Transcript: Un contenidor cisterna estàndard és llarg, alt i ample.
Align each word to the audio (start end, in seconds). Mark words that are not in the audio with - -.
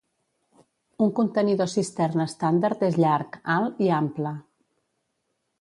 Un 1.07 1.11
contenidor 1.19 1.69
cisterna 1.75 2.27
estàndard 2.31 2.83
és 2.89 2.99
llarg, 3.05 3.39
alt 3.59 3.87
i 3.89 3.95
ample. 4.03 4.37